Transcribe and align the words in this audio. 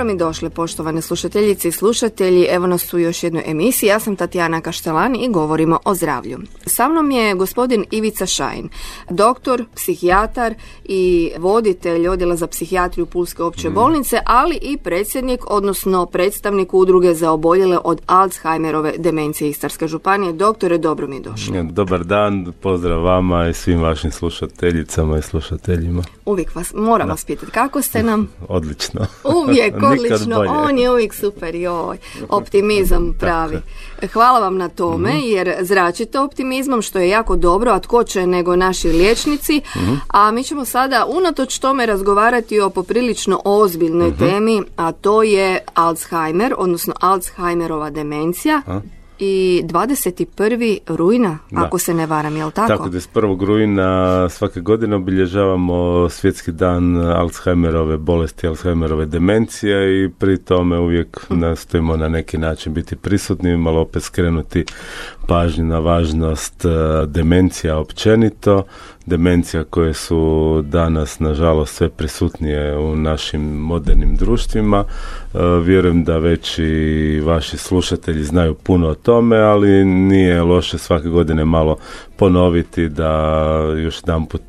Dobro 0.00 0.12
mi 0.12 0.18
došli, 0.18 0.50
poštovane 0.50 1.02
slušateljice 1.02 1.68
i 1.68 1.72
slušatelji. 1.72 2.46
Evo 2.50 2.66
nas 2.66 2.94
u 2.94 2.98
još 2.98 3.22
jednoj 3.22 3.42
emisiji. 3.46 3.88
Ja 3.88 4.00
sam 4.00 4.16
Tatjana 4.16 4.60
Kaštelan 4.60 5.16
i 5.16 5.28
govorimo 5.28 5.78
o 5.84 5.94
zdravlju. 5.94 6.38
Sa 6.66 6.88
mnom 6.88 7.10
je 7.10 7.34
gospodin 7.34 7.84
Ivica 7.90 8.26
Šajn, 8.26 8.68
doktor, 9.10 9.64
psihijatar 9.74 10.54
i 10.84 11.30
voditelj 11.38 12.08
odjela 12.08 12.36
za 12.36 12.46
psihijatriju 12.46 13.06
Pulske 13.06 13.42
opće 13.42 13.68
Mhm. 13.68 13.74
bolnice, 13.74 14.18
ali 14.26 14.58
i 14.62 14.76
predsjednik, 14.76 15.40
odnosno 15.46 16.06
predstavnik 16.06 16.74
udruge 16.74 17.14
za 17.14 17.30
oboljele 17.32 17.78
od 17.84 18.00
Alzheimerove 18.06 18.92
demencije 18.98 19.50
Istarske 19.50 19.88
županije. 19.88 20.32
Doktore, 20.32 20.78
dobro 20.78 21.06
mi 21.06 21.20
došli. 21.20 21.62
Dobar 21.62 22.04
dan, 22.04 22.52
pozdrav 22.60 23.02
vama 23.02 23.48
i 23.48 23.54
svim 23.54 23.80
vašim 23.82 24.12
slušateljicama 24.12 25.18
i 25.18 25.22
slušateljima. 25.22 26.02
Uvijek 26.24 26.54
vas, 26.54 26.72
moram 26.74 27.08
vas 27.08 27.24
pitati, 27.24 27.52
kako 27.52 27.82
ste 27.82 28.02
nam? 28.02 28.28
Odlično. 28.48 29.06
Uvijek, 29.24 29.74
odlično, 29.92 30.36
bolje. 30.36 30.50
on 30.50 30.78
je 30.78 30.90
uvijek 30.90 31.14
super, 31.14 31.54
joj, 31.54 31.98
optimizam 32.30 33.14
pravi. 33.14 33.58
Hvala 34.06 34.40
vam 34.40 34.56
na 34.56 34.68
tome, 34.70 35.08
Mhm. 35.10 35.18
jer 35.20 35.54
zračite 35.60 36.18
optimizmom, 36.20 36.82
što 36.82 36.98
je 36.98 37.08
jako 37.08 37.36
dobro, 37.36 37.70
a 37.70 37.80
tko 37.80 38.04
će 38.04 38.26
nego 38.26 38.56
naši 38.56 38.88
liječnici, 38.88 39.60
Mhm. 39.76 39.94
a 40.08 40.30
mi 40.30 40.44
ćemo 40.44 40.64
sada 40.64 41.06
unatoč 41.08 41.58
tome 41.58 41.86
razgovarati 41.86 42.60
o 42.60 42.70
poprilično 42.70 43.40
ozbiljnoj 43.44 44.08
Mhm. 44.08 44.18
temi, 44.20 44.62
a 44.76 44.92
to 44.92 45.22
je 45.22 45.58
Alzheimer, 45.74 46.54
odnosno 46.58 46.94
Alzheimerova 47.00 47.90
demencija. 47.90 48.62
I 49.22 49.62
21. 49.64 50.78
rujna, 50.86 51.38
Da. 51.50 51.64
ako 51.64 51.78
se 51.78 51.94
ne 51.94 52.06
varam, 52.06 52.36
jel 52.36 52.50
tako? 52.50 52.68
Tako 52.68 52.88
da 52.88 53.00
s 53.00 53.08
1. 53.14 53.44
rujna 53.44 54.28
svake 54.28 54.60
godine 54.60 54.96
obilježavamo 54.96 56.08
svjetski 56.08 56.52
dan 56.52 56.96
Alzheimerove 56.96 57.96
bolesti, 57.96 58.46
Alzheimerove 58.46 59.06
demencije 59.06 60.04
i 60.04 60.08
pri 60.08 60.38
tome 60.38 60.78
uvijek 60.78 61.26
nastojimo 61.28 61.96
na 61.96 62.08
neki 62.08 62.38
način 62.38 62.74
biti 62.74 62.96
prisutni, 62.96 63.56
malo 63.56 63.80
opet 63.80 64.02
skrenuti 64.02 64.64
pažnju 65.26 65.64
na 65.64 65.78
važnost 65.78 66.64
e, 66.64 66.68
demencija 67.06 67.78
općenito, 67.78 68.62
demencija 69.06 69.64
koje 69.64 69.94
su 69.94 70.62
danas 70.66 71.20
nažalost 71.20 71.74
sve 71.74 71.88
prisutnije 71.88 72.78
u 72.78 72.96
našim 72.96 73.40
modernim 73.42 74.16
društvima. 74.16 74.84
E, 75.34 75.38
Vjerujem 75.64 76.04
da 76.04 76.18
već 76.18 76.58
i 76.58 77.20
vaši 77.24 77.56
slušatelji 77.56 78.24
znaju 78.24 78.54
puno 78.54 78.88
o 78.88 78.94
tome, 78.94 79.38
ali 79.38 79.84
nije 79.84 80.42
loše 80.42 80.78
svake 80.78 81.08
godine 81.08 81.44
malo 81.44 81.76
ponoviti 82.20 82.88
da 82.88 83.12
još 83.76 84.00
jedan 84.06 84.26
put 84.26 84.42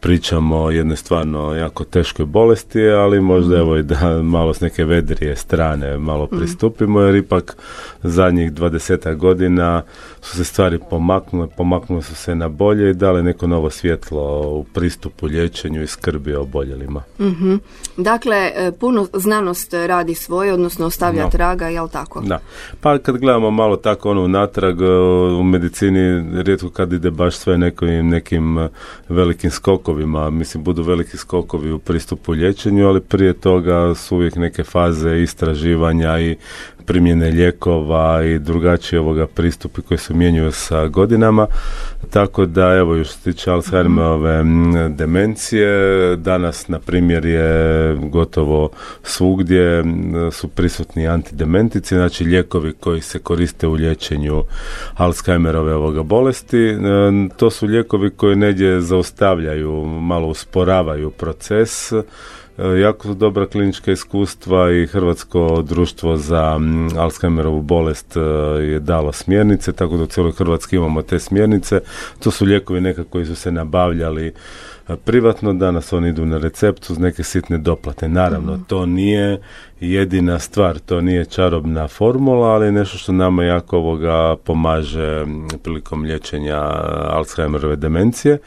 pričamo 0.00 0.56
o 0.56 0.70
jednoj 0.70 0.96
stvarno 0.96 1.54
jako 1.54 1.84
teškoj 1.84 2.26
bolesti, 2.26 2.88
ali 2.88 3.20
možda 3.20 3.58
evo 3.58 3.76
i 3.76 3.82
da 3.82 4.22
malo 4.22 4.54
s 4.54 4.60
neke 4.60 4.84
vedrije 4.84 5.36
strane 5.36 5.98
malo 5.98 6.26
pristupimo, 6.26 7.00
jer 7.00 7.14
ipak 7.14 7.56
zadnjih 8.02 8.52
dvadesetak 8.52 9.16
godina 9.16 9.82
su 10.20 10.36
se 10.36 10.44
stvari 10.44 10.78
pomaknule, 10.90 11.48
pomaknule 11.56 12.02
su 12.02 12.14
se 12.14 12.34
na 12.34 12.48
bolje 12.48 12.90
i 12.90 12.94
dale 12.94 13.22
neko 13.22 13.46
novo 13.46 13.70
svjetlo 13.70 14.40
u 14.50 14.64
pristupu 14.64 15.26
liječenju 15.26 15.82
i 15.82 15.86
skrbi 15.86 16.34
o 16.34 16.42
oboljelima. 16.42 17.02
Mhm. 17.20 17.54
Dakle, 17.96 18.36
e, 18.36 18.72
puno 18.80 19.06
znanost 19.14 19.72
radi 19.74 20.14
svoje, 20.14 20.52
odnosno 20.52 20.86
ostavlja 20.86 21.24
No. 21.24 21.30
traga, 21.30 21.68
jel 21.68 21.88
tako? 21.88 22.20
Da. 22.20 22.38
Pa 22.80 22.98
kad 22.98 23.16
gledamo 23.16 23.50
malo 23.50 23.76
tako 23.76 24.10
ono 24.10 24.28
natrag 24.28 24.80
u 25.40 25.42
medicini 25.42 26.24
rijetko 26.42 26.70
kad 26.70 26.89
ide 26.96 27.10
baš 27.10 27.36
sve 27.36 27.58
nekim, 27.58 28.08
nekim 28.08 28.58
eh, 28.58 28.68
velikim 29.08 29.50
skokovima, 29.50 30.30
mislim 30.30 30.64
budu 30.64 30.82
veliki 30.82 31.16
skokovi 31.16 31.72
u 31.72 31.78
pristupu 31.78 32.32
liječenju, 32.32 32.88
ali 32.88 33.00
prije 33.00 33.32
toga 33.32 33.94
su 33.94 34.16
uvijek 34.16 34.36
neke 34.36 34.64
faze 34.64 35.22
istraživanja 35.22 36.20
i 36.20 36.36
primjene 36.90 37.30
lijekova 37.30 38.24
i 38.24 38.38
drugačije 38.38 39.00
ovoga 39.00 39.26
pristupi 39.26 39.82
koji 39.82 39.98
se 39.98 40.14
mijenjaju 40.14 40.52
sa 40.52 40.86
godinama. 40.86 41.46
Tako 42.10 42.46
da 42.46 42.74
evo 42.74 42.94
još 42.94 43.08
se 43.08 43.20
tiče 43.20 43.50
Alzheimerove 43.50 44.44
demencije, 44.88 46.16
danas 46.16 46.68
na 46.68 46.78
primjer 46.78 47.24
je 47.24 47.94
gotovo 47.94 48.70
svugdje 49.02 49.84
su 50.32 50.48
prisutni 50.48 51.08
antidementici, 51.08 51.94
znači 51.94 52.24
lijekovi 52.24 52.72
koji 52.72 53.00
se 53.00 53.18
koriste 53.18 53.66
u 53.66 53.72
liječenju 53.72 54.42
Alzheimerove 54.94 55.74
ovoga 55.74 56.02
bolesti. 56.02 56.58
E, 56.58 56.76
To 57.36 57.50
su 57.50 57.66
lijekovi 57.66 58.10
koji 58.10 58.36
negdje 58.36 58.80
zaustavljaju, 58.80 59.84
malo 59.84 60.28
usporavaju 60.28 61.10
proces. 61.10 61.92
Jako 62.60 63.08
su 63.08 63.14
dobra 63.14 63.46
klinička 63.46 63.92
iskustva 63.92 64.72
i 64.72 64.86
Hrvatsko 64.86 65.62
društvo 65.62 66.16
za 66.16 66.60
Alzheimerovu 66.98 67.62
bolest 67.62 68.16
e, 68.16 68.20
je 68.62 68.80
dalo 68.80 69.12
smjernice, 69.12 69.72
tako 69.72 69.96
da 69.96 70.02
u 70.02 70.06
cijeloj 70.06 70.32
Hrvatskoj 70.32 70.76
imamo 70.76 71.02
te 71.02 71.18
smjernice. 71.18 71.80
To 72.18 72.30
su 72.30 72.44
lijekovi 72.44 72.80
neka 72.80 73.04
koji 73.04 73.26
su 73.26 73.34
se 73.34 73.52
nabavljali 73.52 74.26
e, 74.88 74.96
privatno, 74.96 75.52
danas 75.52 75.92
oni 75.92 76.08
idu 76.08 76.26
na 76.26 76.38
recept 76.38 76.90
uz 76.90 76.98
neke 76.98 77.22
sitne 77.22 77.58
doplate. 77.58 78.08
Naravno, 78.08 78.60
to 78.66 78.86
nije 78.86 79.40
jedina 79.80 80.38
stvar, 80.38 80.78
to 80.78 81.00
nije 81.00 81.24
čarobna 81.24 81.88
formula, 81.88 82.48
ali 82.48 82.66
je 82.66 82.72
nešto 82.72 82.98
što 82.98 83.12
nama 83.12 83.44
jako 83.44 83.76
ovoga 83.76 84.36
pomaže 84.44 85.26
prilikom 85.62 86.02
liječenja 86.02 86.58
Alzheimerove 87.10 87.76
demencije. 87.76 88.38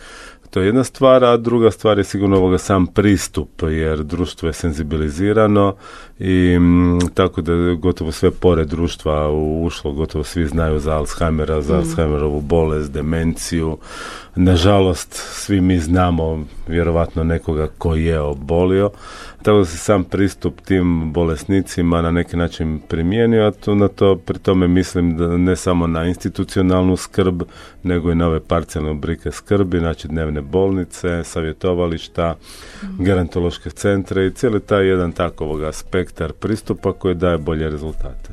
To 0.53 0.59
je 0.59 0.65
jedna 0.65 0.83
stvar, 0.83 1.23
a 1.23 1.37
druga 1.37 1.71
stvar 1.71 1.97
je 1.97 2.03
sigurno 2.03 2.37
ovoga 2.37 2.57
sam 2.57 2.87
pristup, 2.87 3.49
jer 3.61 4.03
društvo 4.03 4.49
je 4.49 4.53
senzibilizirano 4.53 5.75
i 6.19 6.59
mm, 6.59 6.99
tako 7.13 7.41
da 7.41 7.53
gotovo 7.73 8.11
sve 8.11 8.31
pore 8.31 8.65
društva 8.65 9.31
ušlo, 9.61 9.91
gotovo 9.91 10.23
svi 10.23 10.45
znaju 10.47 10.79
za 10.79 10.97
Alzheimera, 10.97 11.61
za 11.61 11.75
Alzheimerovu 11.75 12.41
bolest, 12.41 12.91
demenciju. 12.91 13.77
Nažalost, 14.35 15.13
svi 15.13 15.61
mi 15.61 15.79
znamo 15.79 16.45
vjerovatno 16.67 17.23
nekoga 17.23 17.67
ko 17.77 17.95
je 17.95 18.19
obolio, 18.19 18.89
tako 19.43 19.57
da 19.57 19.65
se 19.65 19.77
sam 19.77 20.03
pristup 20.03 20.61
tim 20.61 21.13
bolesnicima 21.13 22.01
na 22.01 22.11
neki 22.11 22.37
način 22.37 22.79
primijenio, 22.87 23.47
a 23.47 23.51
tu 23.51 23.75
na 23.75 23.87
to 23.87 24.15
pri 24.15 24.39
tome 24.39 24.67
mislim 24.67 25.17
da 25.17 25.37
ne 25.37 25.55
samo 25.55 25.87
na 25.87 26.05
institucionalnu 26.05 26.97
skrb, 26.97 27.41
nego 27.83 28.11
i 28.11 28.15
na 28.15 28.27
ove 28.27 28.39
parcijalne 28.39 28.91
oblike 28.91 29.31
skrbi, 29.31 29.79
znači 29.79 30.07
dnevne 30.07 30.41
bolnice, 30.41 31.23
savjetovališta, 31.23 32.35
gerontološke 32.99 33.69
centre 33.69 34.25
i 34.25 34.31
cijeli 34.31 34.59
taj 34.59 34.87
jedan 34.87 35.11
takovog 35.11 35.73
spektar 35.73 36.33
pristupa 36.33 36.93
koji 36.93 37.15
daje 37.15 37.37
bolje 37.37 37.69
rezultate. 37.69 38.29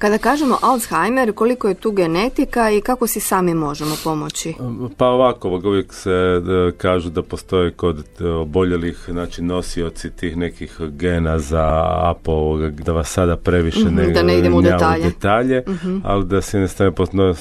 Kada 0.00 0.18
kažemo 0.18 0.58
Alzheimer, 0.62 1.32
koliko 1.32 1.68
je 1.68 1.74
tu 1.74 1.90
genetika 1.90 2.70
i 2.70 2.80
kako 2.80 3.06
si 3.06 3.20
sami 3.20 3.54
možemo 3.54 3.94
pomoći? 4.04 4.54
Pa 4.96 5.06
ovako, 5.06 5.48
uvijek 5.48 5.94
se 5.94 6.10
e, 6.10 6.72
kažu 6.78 7.10
da 7.10 7.22
postoje 7.22 7.70
kod 7.70 8.04
e, 8.20 8.28
oboljelih, 8.28 9.04
znači 9.08 9.42
nosioci 9.42 10.10
tih 10.10 10.36
nekih 10.36 10.80
gena 10.80 11.38
za 11.38 11.84
APO, 12.10 12.58
da 12.58 12.92
vas 12.92 13.08
sada 13.08 13.36
previše 13.36 13.84
Mhm, 13.84 13.94
ne, 13.94 14.06
da 14.06 14.22
ne 14.22 14.38
idemo 14.38 14.56
u 14.56 14.62
detalje. 14.62 15.04
Detalje, 15.04 15.64
ali 16.04 16.24
da 16.24 16.40
s 16.40 16.54
jedne 16.54 16.68
strane 16.68 16.92
postoje 16.92 17.34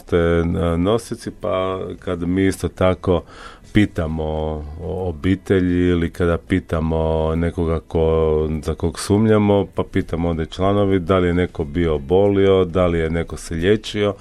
nosioci, 0.78 1.32
pa 1.32 1.80
kad 2.00 2.28
mi 2.28 2.48
isto 2.48 2.68
tako 2.68 3.24
pitamo 3.74 4.64
obitelji 4.80 5.88
ili 5.88 6.10
kada 6.10 6.38
pitamo 6.38 7.32
nekoga 7.36 7.80
ko, 7.80 8.48
za 8.64 8.74
kog 8.74 9.00
sumnjamo, 9.00 9.66
pa 9.76 9.84
pitamo 9.84 10.30
onda 10.30 10.46
članovi 10.46 11.00
da 11.00 11.18
li 11.18 11.28
je 11.28 11.34
neko 11.34 11.64
bio 11.64 11.98
obolio, 12.50 12.66
da 12.66 12.88
li 12.88 13.00
je 13.00 13.10
neko 13.10 13.38
se 13.38 13.56
liječio. 13.56 14.14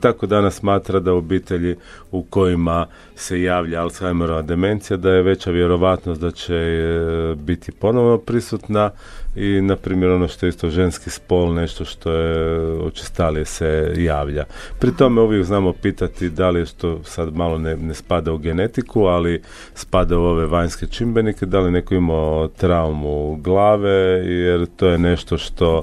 Tako 0.00 0.26
danas 0.26 0.54
smatra 0.54 1.00
da 1.00 1.12
obitelji 1.12 1.76
u 2.10 2.22
kojima 2.22 2.86
se 3.16 3.42
javlja 3.42 3.82
Alzheimerova 3.82 4.42
demencija, 4.42 4.96
da 4.96 5.10
je 5.10 5.22
veća 5.22 5.50
vjerovatnost 5.50 6.20
da 6.20 6.30
će 6.30 6.54
e, 6.54 7.34
biti 7.34 7.72
ponovno 7.72 8.18
prisutna 8.18 8.90
i 9.38 9.60
na 9.60 9.76
primjer 9.76 10.10
ono 10.10 10.28
što 10.28 10.46
je 10.46 10.48
isto 10.48 10.70
ženski 10.70 11.10
spol, 11.10 11.54
nešto 11.54 11.84
što 11.84 12.12
je 12.12 12.72
učestalije 12.82 13.44
se 13.44 13.94
javlja. 13.96 14.44
Pri 14.78 14.96
tome 14.96 15.20
uvijek 15.20 15.44
znamo 15.44 15.72
pitati 15.72 16.30
da 16.30 16.50
li 16.50 16.60
je 16.60 16.66
što 16.66 17.00
sad 17.04 17.36
malo 17.36 17.58
ne, 17.58 17.76
ne 17.76 17.94
spada 17.94 18.32
u 18.32 18.38
genetiku, 18.38 19.02
ali 19.02 19.42
spada 19.74 20.18
u 20.18 20.22
ove 20.22 20.46
vanjske 20.46 20.86
čimbenike, 20.86 21.46
da 21.46 21.60
li 21.60 21.70
neko 21.70 21.94
imao 21.94 22.48
traumu 22.48 23.36
glave, 23.36 24.22
jer 24.24 24.66
to 24.76 24.88
je 24.88 24.98
nešto 24.98 25.38
što 25.38 25.82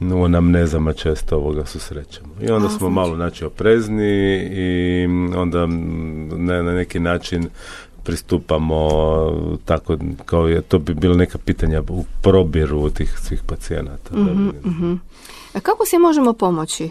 u 0.00 0.24
anamnezama 0.24 0.92
često 0.92 1.36
ovoga 1.36 1.66
susrećemo. 1.66 2.34
I 2.42 2.50
onda 2.50 2.66
A, 2.66 2.70
smo 2.70 2.78
znači. 2.78 2.94
malo 2.94 3.16
znači 3.16 3.44
oprezni 3.44 4.36
i 4.52 5.06
onda 5.36 5.66
mm, 5.66 6.28
na, 6.46 6.62
na 6.62 6.74
neki 6.74 7.00
način 7.00 7.48
pristupamo 8.04 8.88
tako 9.64 9.96
kao 10.24 10.48
je, 10.48 10.62
to 10.62 10.78
bi 10.78 10.94
bilo 10.94 11.14
neka 11.14 11.38
pitanja 11.38 11.82
u 11.88 12.04
probiru 12.22 12.90
tih 12.90 13.18
svih 13.22 13.42
pacijenata. 13.46 14.16
mm 14.16 15.00
Kako 15.62 15.86
se 15.86 15.98
možemo 15.98 16.32
pomoći? 16.32 16.90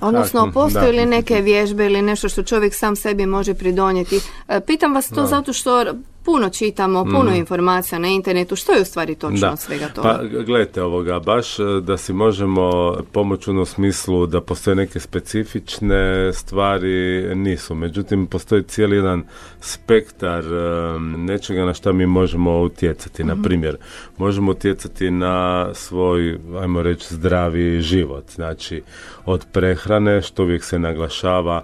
Odnosno, 0.00 0.50
postoje 0.54 0.92
li 0.92 1.06
neke 1.06 1.40
vježbe 1.40 1.86
ili 1.86 2.02
nešto 2.02 2.28
što 2.28 2.42
čovjek 2.42 2.74
sam 2.74 2.96
sebi 2.96 3.26
može 3.26 3.54
pridonijeti? 3.54 4.20
E, 4.48 4.60
pitam 4.60 4.94
vas 4.94 5.08
to 5.08 5.26
zato 5.26 5.52
što 5.52 5.84
puno 6.24 6.50
čitamo, 6.50 7.04
puno 7.04 7.30
mm. 7.30 7.34
informacija 7.34 7.98
na 7.98 8.08
internetu. 8.08 8.56
Što 8.56 8.72
je 8.72 8.82
u 8.82 8.84
stvari 8.84 9.14
točno 9.14 9.40
da. 9.40 9.52
od 9.52 9.58
svega 9.58 9.88
toga? 9.88 10.08
Pa 10.08 10.42
gledajte 10.44 10.82
ovoga, 10.82 11.20
baš 11.20 11.58
e, 11.58 11.62
da 11.82 11.96
si 11.96 12.12
možemo 12.12 12.94
pomoći 13.12 13.50
u 13.50 13.64
smislu 13.64 14.26
da 14.26 14.40
postoje 14.40 14.74
neke 14.74 15.00
specifične 15.00 16.32
stvari, 16.32 17.22
nisu. 17.34 17.74
Međutim, 17.74 18.26
postoji 18.26 18.62
cijeli 18.62 18.96
jedan 18.96 19.22
spektar 19.60 20.44
e, 20.44 20.98
nečega 21.00 21.64
na 21.64 21.74
što 21.74 21.92
mi 21.92 22.06
možemo 22.06 22.60
utjecati. 22.60 23.24
Na 23.24 23.34
mhm. 23.34 23.42
primjer, 23.42 23.76
možemo 24.16 24.50
utjecati 24.50 25.10
na 25.10 25.68
svoj, 25.74 26.38
ajmo 26.60 26.82
reći, 26.82 27.14
zdravi 27.14 27.80
život. 27.80 28.30
Znači, 28.30 28.82
od 29.26 29.46
prehrane, 29.52 30.22
što 30.22 30.42
uvijek 30.42 30.64
se 30.64 30.78
naglašava, 30.78 31.62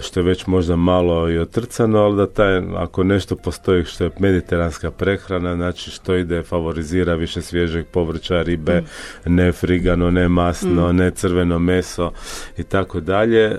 što 0.00 0.20
je 0.20 0.24
već 0.24 0.46
možda 0.46 0.76
malo 0.76 1.30
i 1.30 1.38
otrcano, 1.38 1.98
ali 1.98 2.16
da 2.16 2.26
taj, 2.26 2.62
ako 2.76 3.04
nešto 3.04 3.36
postoji 3.36 3.84
što 3.84 4.04
je 4.04 4.10
mediteranska 4.18 4.90
prehrana, 4.90 5.56
znači 5.56 5.90
što 5.90 6.14
ide, 6.14 6.42
favorizira 6.42 7.14
više 7.14 7.42
svježeg 7.42 7.86
povrća, 7.86 8.42
ribe, 8.42 8.80
mm. 8.80 9.34
ne 9.34 9.52
frigano, 9.52 10.10
ne 10.10 10.28
masno, 10.28 10.92
mm. 10.92 10.96
ne 10.96 11.10
crveno 11.10 11.58
meso 11.58 12.12
i 12.58 12.62
tako 12.62 13.00
dalje, 13.00 13.44
e, 13.44 13.56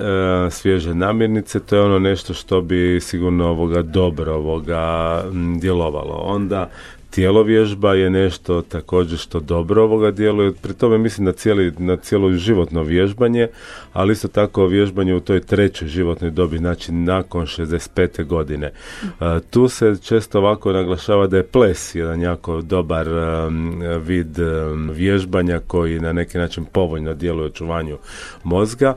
svježe 0.50 0.96
namirnice, 0.96 1.60
to 1.60 1.76
je 1.76 1.82
ono 1.82 2.00
nešto 2.00 2.34
što 2.34 2.62
bi 2.62 3.00
sigurno 3.02 3.50
ovoga 3.50 3.82
dobro 3.82 4.34
ovoga 4.34 5.24
djelovalo. 5.60 6.14
Onda 6.14 6.70
vježba 7.46 7.94
je 7.94 8.10
nešto 8.10 8.62
također 8.62 9.20
što 9.20 9.40
dobro 9.40 9.84
ovoga 9.84 10.12
djeluje. 10.12 10.54
Pri 10.62 10.74
tome 10.74 10.98
mislim 10.98 11.26
na, 11.26 11.32
cijeli, 11.32 11.74
na 11.78 11.96
cijelo 11.96 12.32
životno 12.32 12.84
vježbanje, 12.84 13.48
ali 13.94 14.14
isto 14.14 14.28
tako 14.28 14.66
vježbanje 14.66 15.16
u 15.16 15.20
toj 15.20 15.40
trećoj 15.40 15.88
životnoj 15.88 16.32
dobi, 16.32 16.58
znači 16.58 16.92
nakon 16.92 17.46
65. 17.46 18.26
godine. 18.26 18.72
tu 19.50 19.68
se 19.68 19.96
često 20.04 20.40
ovako 20.40 20.74
naglašava 20.74 21.28
da 21.28 21.38
je 21.38 21.44
ples 21.44 21.96
jedan 21.96 22.22
jako 22.22 22.62
dobar 22.62 23.08
vid 24.06 24.38
vježbanja 24.94 25.60
koji 25.68 26.00
na 26.00 26.14
neki 26.14 26.38
način 26.38 26.66
povoljno 26.66 27.14
djeluje 27.14 27.46
očuvanju 27.46 27.98
mozga. 28.44 28.96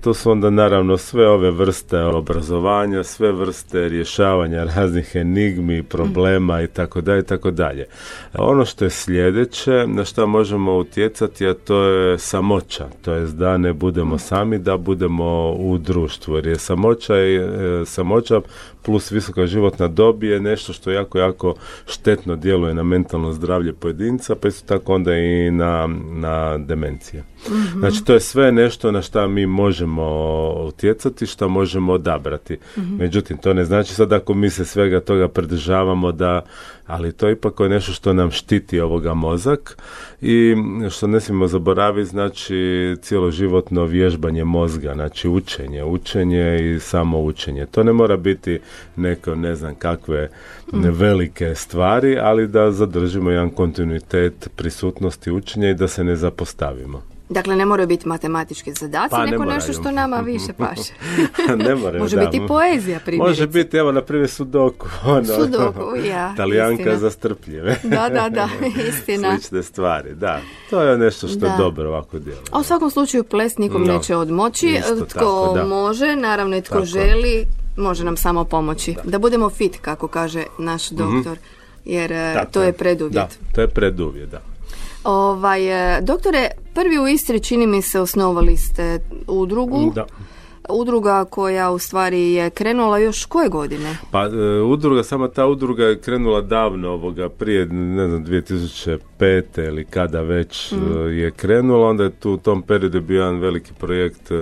to 0.00 0.14
su 0.14 0.30
onda 0.30 0.50
naravno 0.50 0.96
sve 0.96 1.28
ove 1.28 1.50
vrste 1.50 1.98
obrazovanja, 1.98 3.04
sve 3.04 3.32
vrste 3.32 3.88
rješavanja 3.88 4.64
raznih 4.64 5.10
enigmi, 5.14 5.82
problema 5.82 6.62
i 6.62 6.66
tako 6.66 7.00
dalje, 7.00 7.22
tako 7.22 7.50
dalje. 7.58 7.86
Ono 8.34 8.64
što 8.64 8.84
je 8.84 8.90
sljedeće, 8.90 9.84
na 9.86 10.04
što 10.04 10.26
možemo 10.26 10.76
utjecati, 10.76 11.48
a 11.48 11.54
to 11.54 11.82
je 11.82 12.18
samoća, 12.18 12.86
to 13.02 13.12
je 13.12 13.26
da 13.26 13.56
ne 13.56 13.72
budemo 13.72 14.18
sami, 14.18 14.58
da 14.58 14.76
budemo 14.76 15.52
u 15.52 15.78
društvu, 15.78 16.36
jer 16.36 16.46
je 16.46 16.58
samoća, 16.58 17.16
i, 17.18 17.34
e, 17.36 17.84
samoća 17.86 18.40
plus 18.82 19.12
visoka 19.12 19.46
životna 19.46 19.88
dob 19.88 20.24
je 20.24 20.40
nešto 20.40 20.72
što 20.72 20.90
jako, 20.90 21.18
jako 21.18 21.54
štetno 21.86 22.36
djeluje 22.36 22.74
na 22.74 22.82
mentalno 22.82 23.32
zdravlje 23.32 23.72
pojedinca, 23.72 24.34
pa 24.34 24.48
isto 24.48 24.78
tako 24.78 24.94
onda 24.94 25.14
i 25.14 25.50
na, 25.50 25.88
na 26.10 26.58
demencije. 26.58 27.24
Mhm. 27.46 27.78
Znači, 27.78 28.04
to 28.04 28.14
je 28.14 28.20
sve 28.20 28.52
nešto 28.52 28.92
na 28.92 29.02
što 29.02 29.28
mi 29.28 29.46
možemo 29.46 30.04
utjecati, 30.68 31.26
što 31.26 31.48
možemo 31.48 31.92
odabrati. 31.92 32.58
Mhm. 32.78 32.96
Međutim, 32.96 33.36
to 33.36 33.54
ne 33.54 33.64
znači 33.64 33.94
sad 33.94 34.12
ako 34.12 34.34
mi 34.34 34.50
se 34.50 34.64
svega 34.64 35.00
toga 35.00 35.28
pridržavamo 35.28 36.12
da, 36.12 36.44
ali 36.88 37.12
to 37.12 37.30
ipak 37.30 37.60
je 37.60 37.68
nešto 37.68 37.92
što 37.92 38.12
nam 38.12 38.30
štiti 38.30 38.80
ovoga 38.80 39.14
mozak 39.14 39.76
i 40.20 40.54
što 40.90 41.06
ne 41.06 41.20
smijemo 41.20 41.46
zaboraviti, 41.46 42.10
znači 42.10 42.96
cijeloživotno 43.02 43.84
vježbanje 43.84 44.44
mozga, 44.44 44.94
znači 44.94 45.28
učenje, 45.28 45.84
učenje 45.84 46.56
i 46.60 46.80
samo 46.80 47.20
učenje. 47.20 47.66
To 47.66 47.82
ne 47.82 47.92
mora 47.92 48.16
biti 48.16 48.60
neko 48.96 49.34
ne 49.34 49.54
znam 49.54 49.74
kakve 49.74 50.30
mm. 50.72 50.80
velike 50.90 51.54
stvari, 51.54 52.18
ali 52.20 52.48
da 52.48 52.72
zadržimo 52.72 53.30
jedan 53.30 53.50
kontinuitet 53.50 54.48
prisutnosti 54.56 55.30
učenja 55.30 55.70
i 55.70 55.74
da 55.74 55.88
se 55.88 56.04
ne 56.04 56.16
zapostavimo. 56.16 57.17
Dakle, 57.28 57.56
ne 57.56 57.66
moraju 57.66 57.86
biti 57.86 58.08
matematički 58.08 58.72
zadaci, 58.72 59.10
pa, 59.10 59.26
nego 59.26 59.44
nešto 59.44 59.72
što 59.72 59.90
nama 59.90 60.16
više 60.20 60.52
paše. 60.58 60.92
ne 61.56 61.74
moraju, 61.74 62.02
Može 62.04 62.16
biti 62.16 62.40
poezija, 62.48 63.00
primjerice. 63.00 63.28
Može 63.30 63.46
biti, 63.46 63.76
evo, 63.76 63.92
na 63.92 64.02
primjer, 64.02 64.30
sudoku. 64.30 64.86
Ono, 65.06 65.24
sudoku, 65.24 65.96
ja. 66.08 66.34
Talijanka 66.36 66.98
za 66.98 67.10
strpljive. 67.10 67.76
da, 67.82 68.08
da, 68.08 68.28
da, 68.28 68.48
istina. 68.88 69.38
Slične 69.38 69.62
stvari, 69.62 70.14
da. 70.14 70.40
To 70.70 70.82
je 70.82 70.98
nešto 70.98 71.28
što 71.28 71.38
da. 71.38 71.54
dobro 71.58 71.88
ovako 71.88 72.18
djeluje. 72.18 72.44
A 72.50 72.58
u 72.58 72.62
svakom 72.62 72.90
slučaju 72.90 73.24
ples 73.24 73.58
nikom 73.58 73.84
neće 73.84 74.16
odmoći. 74.16 74.80
Tko 75.08 75.56
može, 75.68 76.16
naravno 76.16 76.56
i 76.56 76.62
tko 76.62 76.84
želi, 76.84 77.46
može 77.76 78.04
nam 78.04 78.16
samo 78.16 78.44
pomoći. 78.44 78.94
Da, 79.04 79.18
budemo 79.18 79.50
fit, 79.50 79.76
kako 79.80 80.08
kaže 80.08 80.44
naš 80.58 80.90
mhm. 80.90 81.02
doktor. 81.02 81.38
Jer 81.84 82.12
e, 82.12 82.44
to 82.52 82.62
je 82.62 82.72
preduvjet. 82.72 83.14
Da, 83.14 83.28
to 83.54 83.60
je 83.60 83.68
preduvjet, 83.68 84.30
da. 84.30 84.40
Ovaj, 85.08 85.96
e, 85.96 86.00
doktore, 86.00 86.50
prvi 86.74 86.98
u 86.98 87.08
Istri 87.08 87.40
čini 87.40 87.66
mi 87.66 87.82
se 87.82 88.00
osnovali 88.00 88.56
ste 88.56 88.98
udrugu. 89.26 89.92
Da. 89.94 90.06
Udruga 90.68 91.24
koja 91.24 91.70
u 91.70 91.78
stvari 91.78 92.32
je 92.32 92.50
krenula 92.50 92.98
još 92.98 93.24
koje 93.24 93.48
godine? 93.48 93.96
Pa 94.10 94.24
e, 94.24 94.62
udruga, 94.62 95.02
sama 95.02 95.28
ta 95.28 95.46
udruga 95.46 95.84
je 95.84 96.00
krenula 96.00 96.40
davno 96.40 96.88
ovoga, 96.88 97.28
prije 97.28 97.66
ne 97.66 98.08
znam 98.08 98.24
2005. 98.24 99.66
ili 99.66 99.84
kada 99.84 100.20
već 100.20 100.72
mm. 100.72 101.08
je 101.08 101.30
krenula, 101.30 101.88
onda 101.88 102.04
je 102.04 102.10
tu 102.10 102.32
u 102.32 102.36
tom 102.36 102.62
periodu 102.62 103.00
bio 103.00 103.22
jedan 103.22 103.40
veliki 103.40 103.72
projekt 103.78 104.32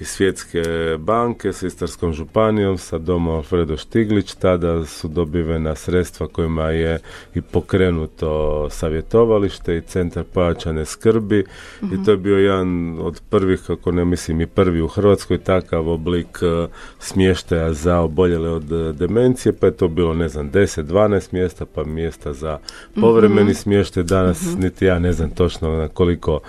iz 0.00 0.08
Svjetske 0.08 0.62
banke 0.98 1.52
s 1.52 1.62
Istarskom 1.62 2.12
županijom, 2.12 2.78
sa 2.78 2.98
domom 2.98 3.34
Alfredo 3.34 3.76
Štiglić. 3.76 4.34
Tada 4.34 4.84
su 4.84 5.08
dobivena 5.08 5.74
sredstva 5.74 6.26
kojima 6.28 6.70
je 6.70 6.98
i 7.34 7.40
pokrenuto 7.40 8.68
savjetovalište 8.70 9.76
i 9.76 9.80
centar 9.80 10.24
pojačane 10.24 10.84
skrbi 10.84 11.44
i 11.82 12.04
to 12.04 12.10
je 12.10 12.16
bio 12.16 12.38
jedan 12.38 12.98
od 13.00 13.22
prvih, 13.30 13.60
kako 13.66 13.92
ne 13.92 14.04
mislim 14.04 14.40
i 14.40 14.46
prvi 14.46 14.80
u 14.80 14.88
Hrvatskoj, 14.88 15.38
takav 15.38 15.88
oblik 15.88 16.38
e, 16.42 16.66
smještaja 16.98 17.72
za 17.72 18.00
oboljele 18.00 18.50
od 18.50 18.72
e, 18.72 18.92
demencije, 18.92 19.52
pa 19.52 19.66
je 19.66 19.76
to 19.76 19.88
bilo, 19.88 20.14
ne 20.14 20.28
znam, 20.28 20.50
10-12 20.50 21.32
mjesta, 21.32 21.66
pa 21.74 21.84
mjesta 21.84 22.32
za 22.32 22.58
povremeni 23.00 23.50
mm 23.50 23.56
smještaj. 23.66 24.02
Danas 24.02 24.56
niti 24.58 24.84
ja 24.84 24.98
ne 24.98 25.12
znam 25.12 25.30
točno 25.30 25.76
na 25.76 25.88
koliko 25.88 26.40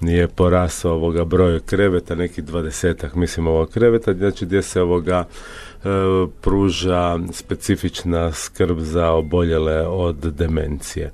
nije 0.00 0.28
porasao 0.28 0.92
ovoga 0.92 1.24
broja 1.24 1.60
kreveta, 1.60 2.14
neki 2.14 2.42
dvadesetak 2.42 3.14
mislim 3.14 3.46
ovog 3.46 3.70
kreveta, 3.70 4.14
znači 4.14 4.46
gdje 4.46 4.62
se 4.62 4.82
ovoga 4.82 5.24
e, 5.24 5.88
pruža 6.40 7.18
specifična 7.32 8.32
skrb 8.32 8.78
za 8.78 9.10
oboljele 9.10 9.86
od 9.86 10.16
demencije. 10.16 11.10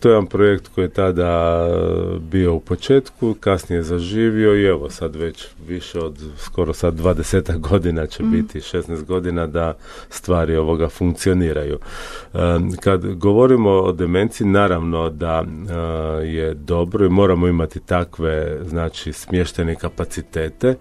To 0.00 0.08
je 0.08 0.12
jedan 0.12 0.26
projekt 0.26 0.68
koji 0.74 0.84
je 0.84 0.88
tada 0.88 1.64
bio 2.20 2.54
u 2.54 2.60
početku, 2.60 3.34
kasnije 3.40 3.82
zaživio 3.82 4.56
i 4.56 4.64
evo 4.64 4.90
sad 4.90 5.16
već 5.16 5.46
više 5.68 5.98
od 5.98 6.18
skoro 6.36 6.72
sad 6.72 6.94
20 6.94 7.58
godina 7.58 8.06
će 8.06 8.22
mm. 8.22 8.30
biti 8.30 8.60
16 8.60 9.04
godina 9.04 9.46
da 9.46 9.74
stvari 10.08 10.56
ovoga 10.56 10.88
funkcioniraju. 10.88 11.78
E, 12.34 12.38
kad 12.80 13.14
govorimo 13.14 13.70
o 13.70 13.92
demenciji, 13.92 14.46
naravno 14.46 15.10
da 15.10 15.44
e, 15.44 16.26
je 16.26 16.54
dobro 16.54 17.06
i 17.06 17.08
moramo 17.08 17.48
imati 17.48 17.80
takve 17.80 18.58
znači 18.64 19.12
smještene 19.12 19.74
kapacitete 19.74 20.74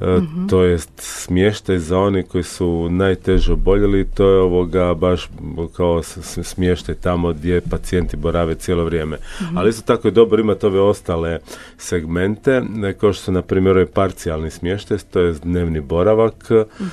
mm 0.00 0.46
to 0.50 0.62
jest 0.62 0.90
smještaj 0.96 1.78
za 1.78 1.98
oni 1.98 2.22
koji 2.22 2.44
su 2.44 2.88
najteže 2.90 3.52
oboljeli, 3.52 4.06
to 4.14 4.28
je 4.28 4.40
ovoga 4.40 4.94
baš 4.94 5.28
kao 5.76 6.02
smještaj 6.42 6.94
tamo 6.94 7.32
gdje 7.32 7.60
pacijenti 7.60 8.16
borave 8.16 8.54
cijelo 8.54 8.84
vrijeme. 8.84 9.16
Mhm. 9.42 9.58
Ali 9.58 9.70
isto 9.70 9.82
tako 9.82 10.08
je 10.08 10.12
dobro 10.12 10.40
imati 10.40 10.66
ove 10.66 10.80
ostale 10.80 11.38
segmente, 11.78 12.62
kao 13.00 13.12
što 13.12 13.22
su 13.22 13.32
na 13.32 13.42
primjer 13.42 13.76
ovaj 13.76 13.86
parcijalni 13.86 14.50
smještaj, 14.50 14.98
to 15.10 15.20
je 15.20 15.32
dnevni 15.32 15.80
boravak, 15.80 16.50
mm 16.50 16.86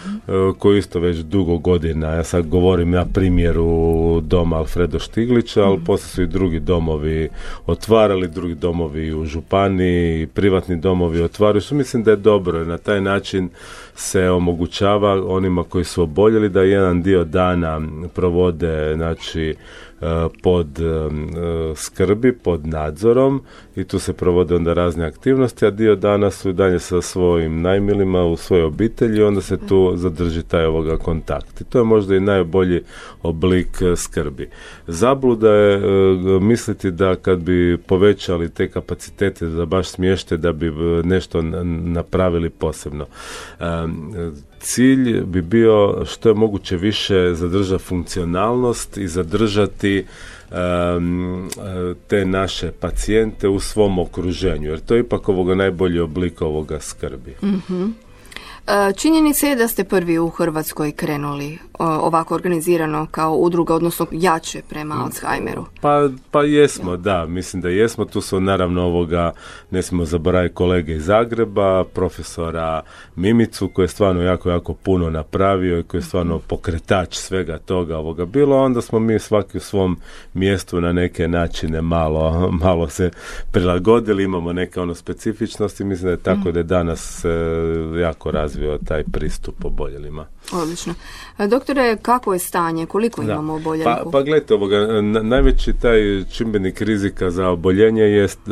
koji 0.58 0.80
isto 0.80 1.00
već 1.00 1.18
dugo 1.18 1.58
godina, 1.58 2.08
ja 2.08 2.24
sad 2.24 2.48
govorim 2.48 2.92
na 2.92 3.06
primjeru 3.06 4.22
doma 4.22 4.58
Alfredo 4.58 5.00
Štiglića, 5.00 5.64
ali 5.64 5.78
mm 5.78 5.84
poslije 5.86 6.10
su 6.10 6.22
i 6.22 6.28
drugi 6.28 6.60
domovi 6.60 7.30
otvarali, 7.66 8.28
drugi 8.28 8.56
domovi 8.56 9.14
u 9.14 9.26
županiji, 9.26 10.28
privatni 10.28 10.78
domovi 10.78 11.22
otvaraju, 11.22 11.62
su 11.62 11.76
mislim 11.76 12.04
da 12.04 12.12
je 12.12 12.18
dobro 12.18 12.66
na 12.66 12.78
taj 12.78 12.93
taj 12.94 13.02
način 13.02 13.50
se 13.96 14.30
omogućava 14.30 15.12
onima 15.28 15.64
koji 15.64 15.84
su 15.86 16.04
oboljeli 16.04 16.50
da 16.50 16.62
jedan 16.62 17.02
dio 17.02 17.24
dana 17.24 17.82
provode 18.16 18.94
znači 18.96 19.56
pod 20.44 20.80
e, 20.80 21.10
skrbi 21.76 22.34
pod 22.34 22.68
nadzorom 22.68 23.42
i 23.76 23.84
tu 23.84 24.00
se 24.00 24.14
provode 24.14 24.56
onda 24.56 24.74
razne 24.74 25.06
aktivnosti, 25.06 25.66
a 25.66 25.70
dio 25.70 25.96
dana 25.96 26.32
su 26.32 26.54
dalje 26.54 26.80
sa 26.80 27.02
svojim 27.02 27.62
najmilima 27.62 28.24
u 28.24 28.38
svojoj 28.38 28.64
obitelji, 28.64 29.24
onda 29.24 29.42
se 29.42 29.58
tu 29.68 29.94
zadrži 29.96 30.44
taj 30.44 30.66
ovoga 30.66 30.98
kontakt. 30.98 31.62
I 31.62 31.64
to 31.64 31.78
je 31.78 31.84
možda 31.84 32.16
i 32.16 32.20
najbolji 32.20 32.84
oblik 33.24 33.82
e, 33.82 33.96
skrbi. 33.96 34.50
Zabluda 34.88 35.52
je 35.52 35.80
misliti 36.42 36.92
da 36.92 37.16
kad 37.16 37.40
bi 37.40 37.78
povećali 37.88 38.50
te 38.50 38.70
kapacitete 38.70 39.50
za 39.50 39.66
baš 39.66 39.88
smješte 39.88 40.38
da 40.38 40.52
bi 40.52 40.72
nešto 41.04 41.42
napravili 41.42 42.50
posebno 42.50 43.06
cilj 44.64 45.22
bi 45.22 45.42
bio 45.42 46.06
što 46.06 46.30
je 46.30 46.36
moguće 46.36 46.78
više 46.78 47.34
zadržati 47.34 47.84
funkcionalnost 47.84 48.98
i 48.98 49.08
zadržati 49.08 49.93
te 52.08 52.26
naše 52.26 52.72
pacijente 52.72 53.48
u 53.48 53.60
svom 53.60 54.00
okruženju 54.00 54.70
jer 54.70 54.80
to 54.80 54.96
je 54.96 55.00
ipak 55.00 55.30
ovoga 55.30 55.56
najbolji 55.56 56.00
oblik 56.00 56.42
ovoga 56.42 56.80
skrbi. 56.80 57.36
mm 57.42 57.92
Činjenica 58.98 59.48
je 59.48 59.56
da 59.56 59.68
ste 59.68 59.84
prvi 59.84 60.20
u 60.20 60.30
Hrvatskoj 60.30 60.92
krenuli 60.92 61.58
ovako 61.80 62.36
organizirano 62.36 63.08
kao 63.12 63.36
udruga, 63.36 63.76
odnosno 63.76 64.08
jače 64.12 64.62
prema 64.70 64.96
Alzheimeru. 64.96 65.66
Pa, 65.82 66.10
pa 66.32 66.44
jesmo, 66.44 66.98
da, 66.98 67.26
mislim 67.26 67.62
da 67.62 67.70
jesmo. 67.70 68.06
Tu 68.06 68.22
su 68.22 68.42
naravno 68.42 68.84
ovoga, 68.84 69.32
ne 69.72 69.82
smijemo 69.82 70.06
zaboraviti 70.06 70.56
kolege 70.56 70.94
iz 70.94 71.06
Zagreba, 71.06 71.84
profesora 71.84 72.82
Mimicu 73.16 73.68
koji 73.68 73.84
je 73.84 73.88
stvarno 73.88 74.22
jako, 74.22 74.50
jako 74.50 74.74
puno 74.74 75.10
napravio 75.10 75.80
i 75.80 75.84
koji 75.84 76.00
je 76.00 76.06
stvarno 76.06 76.40
pokretač 76.40 77.16
svega 77.16 77.58
toga 77.58 77.98
ovoga 77.98 78.26
bilo. 78.26 78.64
Onda 78.64 78.82
smo 78.82 79.00
mi 79.00 79.20
svaki 79.20 79.58
u 79.58 79.62
svom 79.62 79.98
mjestu 80.34 80.82
na 80.82 80.92
neke 80.92 81.28
načine 81.28 81.82
malo, 81.82 82.48
malo 82.64 82.90
se 82.90 83.12
prilagodili, 83.52 84.24
imamo 84.24 84.54
neke 84.54 84.80
ono 84.80 84.96
specifičnosti. 84.96 85.84
Mislim 85.84 86.06
da 86.06 86.12
je 86.12 86.18
tako 86.18 86.50
mm. 86.50 86.52
da 86.52 86.60
je 86.60 86.64
danas 86.64 87.26
e, 87.26 87.30
jako 88.02 88.32
razvio 88.32 88.80
taj 88.86 89.04
pristup 89.04 89.66
oboljelima. 89.66 90.26
Odlično. 90.52 90.94
Doktore, 91.64 91.98
kako 92.02 92.34
je 92.34 92.40
stanje? 92.40 92.86
Koliko 92.86 93.22
imamo 93.22 93.54
oboljelih? 93.54 93.86
Pa, 93.86 94.04
pa 94.12 94.22
gledajte, 94.22 94.54
ovoga, 94.54 95.02
najveći 95.02 95.74
taj 95.74 96.24
čimbenik 96.32 96.82
rizika 96.82 97.32
za 97.32 97.50
oboljenje 97.50 98.02
jest 98.02 98.40
e, 98.48 98.52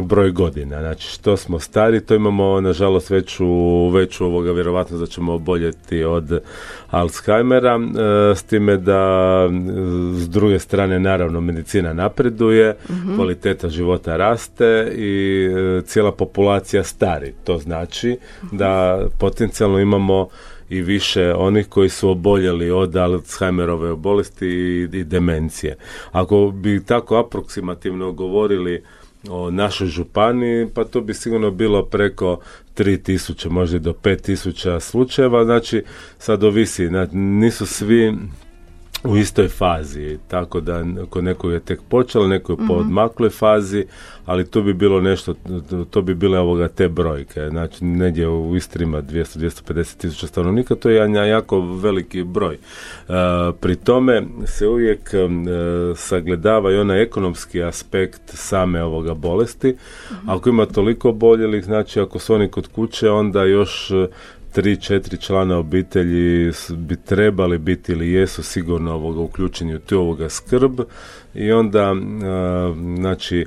broj 0.00 0.30
godina. 0.30 0.80
Znači, 0.80 1.08
što 1.08 1.36
smo 1.36 1.58
stari, 1.58 2.00
to 2.00 2.14
imamo, 2.14 2.60
nažalost, 2.60 3.10
veću, 3.10 3.46
veću 3.88 4.24
ovoga, 4.24 4.52
vjerovatno 4.52 4.98
da 4.98 5.06
ćemo 5.06 5.32
oboljeti 5.32 6.04
od 6.04 6.40
Alzheimera, 6.90 7.78
e, 7.80 8.34
s 8.34 8.42
time 8.42 8.76
da 8.76 9.48
s 10.14 10.28
druge 10.28 10.58
strane, 10.58 11.00
naravno, 11.00 11.40
medicina 11.40 11.92
napreduje, 11.92 12.76
mhm. 12.90 13.16
kvaliteta 13.16 13.68
života 13.68 14.16
raste 14.16 14.92
i 14.96 15.44
e, 15.46 15.82
cijela 15.86 16.12
populacija 16.12 16.84
stari. 16.84 17.34
To 17.44 17.58
znači 17.58 18.18
da 18.52 19.00
potencijalno 19.18 19.78
imamo 19.78 20.28
i 20.72 20.82
više 20.82 21.34
onih 21.34 21.68
koji 21.68 21.88
su 21.88 22.10
oboljeli 22.10 22.70
od 22.70 22.96
Alzheimerove 22.96 23.96
bolesti 23.96 24.46
i, 24.46 24.88
i 24.92 25.04
demencije. 25.04 25.76
Ako 26.12 26.52
bi 26.54 26.84
tako 26.84 27.16
aproksimativno 27.16 28.12
govorili 28.12 28.82
o 29.28 29.50
našoj 29.50 29.86
županiji, 29.86 30.68
pa 30.74 30.84
to 30.84 31.00
bi 31.00 31.14
sigurno 31.14 31.50
bilo 31.50 31.84
preko 31.84 32.40
3000, 32.76 33.48
možda 33.50 33.76
i 33.76 33.80
do 33.80 33.92
5000 33.92 34.80
slučajeva, 34.80 35.44
znači 35.44 35.82
sad 36.18 36.44
ovisi, 36.44 36.88
nisu 37.12 37.66
svi 37.66 38.14
u 39.04 39.16
istoj 39.16 39.48
fazi, 39.48 40.18
tako 40.28 40.60
da 40.60 40.84
kod 41.10 41.24
nekog 41.24 41.52
je 41.52 41.60
tek 41.60 41.80
počelo, 41.88 42.26
neko 42.26 42.52
je 42.52 42.56
po 42.56 42.62
mhm. 42.62 42.72
odmakloj 42.72 43.30
fazi, 43.30 43.86
ali 44.26 44.46
to 44.46 44.62
bi 44.62 44.74
bilo 44.74 45.00
nešto, 45.00 45.34
to 45.90 46.02
bi 46.02 46.14
bile 46.14 46.38
ovoga 46.38 46.68
te 46.68 46.88
brojke, 46.88 47.48
znači 47.50 47.84
negdje 47.84 48.28
u 48.28 48.56
Istri 48.56 48.84
ima 48.84 49.02
200-250 49.02 49.96
tisuća 49.96 50.26
stanovnika, 50.26 50.74
to 50.74 50.88
je 50.88 50.94
jedan 50.94 51.14
jako 51.14 51.60
veliki 51.60 52.22
broj. 52.22 52.54
E, 52.54 52.58
pri 53.60 53.76
tome 53.76 54.22
se 54.44 54.68
uvijek 54.68 55.14
e, 55.14 55.28
sagledava 55.96 56.72
i 56.72 56.76
onaj 56.76 57.02
ekonomski 57.02 57.62
aspekt 57.62 58.22
same 58.26 58.82
ovoga 58.82 59.14
bolesti, 59.14 59.76
mhm. 60.12 60.30
ako 60.30 60.48
ima 60.48 60.66
toliko 60.66 61.12
boljelih, 61.12 61.64
znači 61.64 62.00
ako 62.00 62.18
su 62.18 62.34
oni 62.34 62.48
kod 62.48 62.66
kuće, 62.66 63.10
onda 63.10 63.44
još 63.44 63.92
tri, 64.52 64.76
četiri 64.76 65.18
člana 65.18 65.58
obitelji 65.58 66.52
bi 66.68 66.96
trebali 66.96 67.58
biti 67.58 67.92
ili 67.92 68.12
jesu 68.12 68.42
sigurno 68.42 68.92
ovoga 68.92 69.20
uključeni 69.20 69.74
u 69.74 69.78
tu 69.78 69.98
ovoga 69.98 70.28
skrb 70.28 70.80
i 71.34 71.52
onda 71.52 71.94
znači 72.96 73.46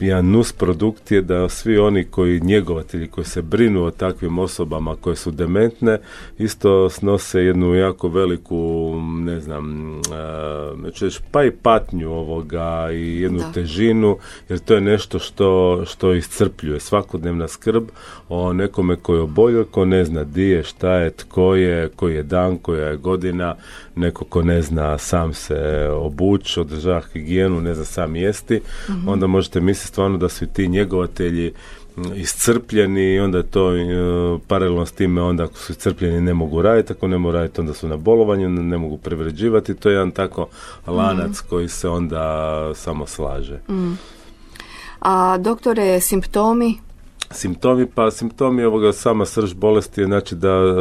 jedan 0.00 0.30
nus 0.30 0.52
produkt 0.52 1.10
je 1.10 1.22
da 1.22 1.48
svi 1.48 1.78
oni 1.78 2.04
koji 2.04 2.40
njegovatelji 2.40 3.06
koji 3.06 3.24
se 3.24 3.42
brinu 3.42 3.84
o 3.84 3.90
takvim 3.90 4.38
osobama 4.38 4.96
koje 4.96 5.16
su 5.16 5.30
dementne 5.30 5.98
isto 6.38 6.90
snose 6.90 7.40
jednu 7.40 7.74
jako 7.74 8.08
veliku 8.08 8.94
ne 9.02 9.40
znam 9.40 9.90
uh, 9.98 11.10
pa 11.30 11.44
i 11.44 11.50
patnju 11.50 12.10
ovoga 12.10 12.88
i 12.92 13.20
jednu 13.20 13.40
težinu 13.54 14.18
jer 14.48 14.58
to 14.58 14.74
je 14.74 14.80
nešto 14.80 15.18
što, 15.18 15.82
što 15.86 16.14
iscrpljuje 16.14 16.80
svakodnevna 16.80 17.48
skrb 17.48 17.84
o 18.28 18.52
nekome 18.52 18.96
koji 18.96 19.16
je 19.16 19.22
obolio 19.22 19.64
ko 19.64 19.84
ne 19.84 20.04
zna 20.04 20.24
di 20.24 20.42
je, 20.42 20.62
šta 20.62 20.92
je, 20.92 21.10
tko 21.10 21.54
je 21.54 21.88
koji 21.96 22.14
je 22.14 22.22
dan, 22.22 22.58
koja 22.58 22.88
je 22.88 22.96
godina 22.96 23.54
neko 23.96 24.24
ko 24.24 24.42
ne 24.42 24.62
zna 24.62 24.98
sam 24.98 25.34
se 25.34 25.88
obući, 25.92 26.60
održava 26.60 27.02
higijenu, 27.12 27.60
ne 27.60 27.74
zna 27.74 27.84
sam 27.84 28.16
jesti, 28.16 28.60
mhm. 28.90 29.08
onda 29.08 29.26
možete 29.26 29.60
misliti 29.68 29.88
stvarno 29.88 30.18
da 30.18 30.28
su 30.28 30.46
ti 30.46 30.68
njegovatelji 30.68 31.52
iscrpljeni 32.16 33.14
i 33.14 33.20
onda 33.20 33.42
to 33.42 33.76
e, 33.76 33.84
paralelno 34.46 34.86
s 34.86 34.92
time 34.92 35.22
onda 35.22 35.44
ako 35.44 35.54
su 35.54 35.72
iscrpljeni 35.72 36.20
ne 36.20 36.34
mogu 36.34 36.62
raditi, 36.62 36.92
ako 36.92 37.08
ne 37.08 37.18
mogu 37.18 37.32
raditi 37.32 37.60
onda 37.60 37.74
su 37.74 37.88
na 37.88 37.96
bolovanju, 37.96 38.48
ne 38.48 38.78
mogu 38.78 38.98
privređivati, 38.98 39.74
to 39.74 39.88
je 39.88 39.92
jedan 39.92 40.10
tako 40.10 40.46
lanac 40.86 41.30
mhm. 41.30 41.48
koji 41.50 41.68
se 41.68 41.88
onda 41.88 42.72
samo 42.74 43.06
slaže. 43.06 43.60
Mhm. 43.68 43.92
A 45.00 45.38
doktore, 45.38 46.00
simptomi? 46.00 46.74
Simptomi, 47.30 47.86
pa 47.86 48.10
simptomi 48.10 48.64
ovoga 48.64 48.92
sama 48.92 49.26
srž 49.26 49.54
bolesti 49.54 50.00
je 50.00 50.06
znači 50.06 50.34
da 50.34 50.48
e, 50.48 50.74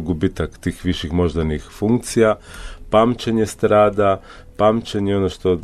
gubitak 0.00 0.58
tih 0.58 0.84
viših 0.84 1.12
moždanih 1.12 1.64
funkcija, 1.78 2.36
pamćenje 2.92 3.46
strada, 3.46 4.20
pamćenje, 4.56 5.16
ono 5.16 5.28
što 5.28 5.58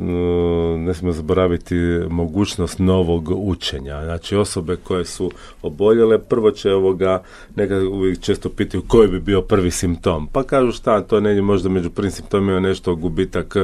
ne 0.79 0.95
smijemo 0.95 1.13
zaboraviti, 1.13 1.75
mogućnost 2.11 2.79
novog 2.79 3.31
učenja. 3.31 4.05
Znači 4.05 4.37
osobe 4.37 4.77
koje 4.77 5.05
su 5.05 5.31
oboljele, 5.63 6.19
prvo 6.19 6.51
će 6.51 6.73
ovoga, 6.73 7.23
neka 7.57 7.79
uvijek 7.79 8.21
često 8.21 8.49
pitaju 8.49 8.83
koji 8.89 9.09
bi 9.09 9.21
bio 9.21 9.43
prvi 9.43 9.71
simptom. 9.71 10.29
Pa 10.33 10.43
kažu 10.43 10.73
šta, 10.73 11.01
to 11.01 11.21
ne 11.21 11.43
možda 11.43 11.69
među 11.69 11.91
prvim 11.91 12.11
simptomima 12.11 12.61
nešto 12.61 12.95
gubitak 12.95 13.57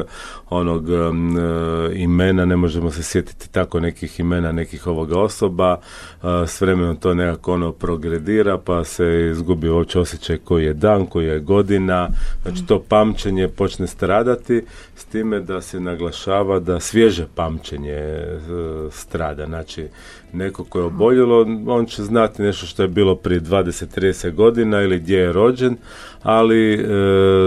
onog 0.50 0.90
e, 0.90 0.94
imena, 1.94 2.44
ne 2.44 2.56
možemo 2.56 2.90
se 2.90 3.02
sjetiti 3.02 3.52
tako 3.52 3.80
nekih 3.80 4.20
imena 4.20 4.52
nekih 4.52 4.86
ovoga 4.86 5.18
osoba, 5.20 5.76
e, 6.22 6.26
s 6.46 6.60
vremenom 6.60 6.96
to 6.96 7.14
nekako 7.14 7.52
ono 7.52 7.72
progredira, 7.72 8.58
pa 8.58 8.84
se 8.84 9.28
izgubi 9.30 9.68
uopće 9.68 10.00
osjećaj 10.00 10.36
koji 10.36 10.64
je 10.64 10.74
dan, 10.74 11.06
koji 11.06 11.26
je 11.26 11.40
godina, 11.40 12.08
znači 12.42 12.66
to 12.66 12.82
pamćenje 12.88 13.48
počne 13.56 13.86
stradati, 13.86 14.62
s 14.96 15.04
time 15.04 15.40
da 15.40 15.60
se 15.60 15.80
naglašava 15.80 16.60
da 16.60 16.80
svježe 16.80 17.26
pamćenje 17.34 17.92
e, 17.92 18.38
strada. 18.90 19.46
Znači, 19.46 19.88
neko 20.32 20.64
ko 20.64 20.78
je 20.78 20.84
oboljelo, 20.84 21.46
on 21.66 21.86
će 21.86 22.02
znati 22.02 22.42
nešto 22.42 22.66
što 22.66 22.82
je 22.82 22.88
bilo 22.88 23.16
prije 23.16 23.40
20-30 23.40 24.32
godina 24.32 24.82
ili 24.82 24.98
gdje 24.98 25.18
je 25.18 25.32
rođen, 25.32 25.76
ali 26.22 26.74
e, 26.74 26.78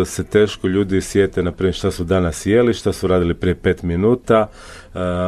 se 0.06 0.24
teško 0.24 0.68
ljudi 0.68 1.02
sjete, 1.02 1.44
na 1.44 1.52
primjer, 1.52 1.76
šta 1.76 1.92
su 1.92 2.04
danas 2.04 2.46
jeli, 2.46 2.74
šta 2.74 2.94
su 2.94 3.08
radili 3.08 3.34
prije 3.34 3.56
pet 3.56 3.84
minuta, 3.84 4.48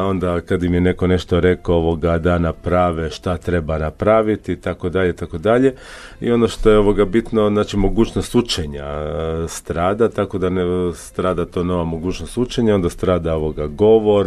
onda 0.04 0.40
kad 0.40 0.62
im 0.62 0.74
je 0.74 0.80
neko 0.80 1.06
nešto 1.06 1.40
rekao 1.40 1.76
ovoga 1.76 2.18
da 2.18 2.38
naprave, 2.38 3.10
šta 3.10 3.36
treba 3.36 3.78
napraviti, 3.78 4.56
tako 4.56 4.88
dalje, 4.88 5.12
tako 5.12 5.38
dalje. 5.38 5.74
I 6.20 6.32
ono 6.32 6.48
što 6.48 6.70
je 6.70 6.78
ovoga 6.78 7.04
bitno, 7.04 7.48
znači 7.48 7.76
mogućnost 7.76 8.34
učenja 8.34 8.84
e, 8.84 9.48
strada, 9.48 10.08
tako 10.08 10.38
da 10.38 10.50
ne 10.50 10.62
strada 10.94 11.46
to 11.46 11.64
nova 11.64 11.84
mogućnost 11.84 12.38
učenja, 12.38 12.74
onda 12.74 12.90
strada 12.90 13.34
ovoga 13.34 13.66
govor, 13.66 14.26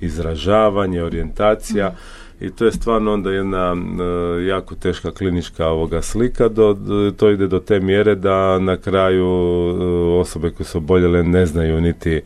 izražavanje, 0.00 1.02
orijentacija, 1.02 1.94
i 2.40 2.50
to 2.50 2.64
je 2.64 2.72
stvarno 2.72 3.12
onda 3.12 3.30
jedna 3.30 3.76
e, 3.76 4.44
jako 4.44 4.74
teška 4.74 5.10
klinička 5.10 5.66
ovoga 5.66 6.02
slika, 6.02 6.48
do, 6.48 6.76
to 7.16 7.30
ide 7.30 7.46
do 7.46 7.58
te 7.58 7.80
mjere 7.80 8.14
da 8.14 8.58
na 8.58 8.76
kraju 8.76 9.26
e, 9.26 9.84
osobe 10.20 10.50
koje 10.50 10.66
su 10.66 10.78
oboljele 10.78 11.22
ne 11.22 11.46
znaju 11.46 11.80
niti 11.80 12.20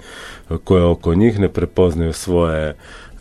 koje 0.65 0.85
oko 0.85 1.15
njih, 1.15 1.41
ne 1.41 1.49
prepoznaju 1.49 2.13
svoje 2.13 2.75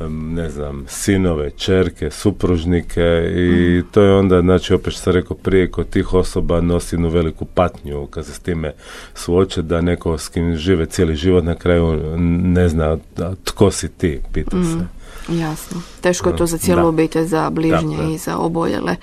ne 0.07 0.49
znam, 0.49 0.85
sinove, 0.87 1.49
čerke, 1.49 2.11
supružnike 2.11 3.31
i 3.35 3.79
mm. 3.79 3.87
to 3.91 4.01
je 4.01 4.13
onda, 4.13 4.41
znači, 4.41 4.73
opet 4.73 4.93
što 4.93 5.01
sam 5.01 5.13
rekao 5.13 5.37
prije, 5.37 5.71
kod 5.71 5.89
tih 5.89 6.13
osoba 6.13 6.61
nosi 6.61 6.95
jednu 6.95 7.09
veliku 7.09 7.45
patnju 7.45 8.07
kad 8.07 8.25
se 8.25 8.33
s 8.33 8.39
time 8.39 8.73
suoče 9.13 9.61
da 9.61 9.81
neko 9.81 10.17
s 10.17 10.29
kim 10.29 10.55
žive 10.55 10.85
cijeli 10.85 11.15
život 11.15 11.43
na 11.43 11.55
kraju 11.55 12.17
ne 12.43 12.69
zna 12.69 12.97
tko 13.43 13.71
si 13.71 13.89
ti, 13.89 14.19
pita 14.33 14.57
mm. 14.57 14.89
Jasno. 15.27 15.81
Teško 16.01 16.29
je 16.29 16.35
to 16.35 16.45
za 16.45 16.57
cijelu 16.57 16.87
obitelj, 16.87 17.25
za 17.25 17.49
bližnje 17.49 18.13
i 18.13 18.17
za 18.17 18.37
oboljele. 18.37 18.95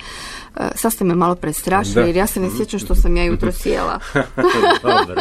E, 0.57 0.69
sad 0.75 0.93
ste 0.93 1.05
me 1.05 1.15
malo 1.15 1.35
prestrašili 1.35 2.07
jer 2.07 2.17
ja 2.17 2.27
se 2.27 2.41
ne 2.41 2.49
sjećam 2.57 2.81
što 2.81 2.95
sam 2.95 3.17
ja 3.17 3.25
jutro 3.25 3.53
sjela. 3.63 3.99
Dobro, 4.83 5.15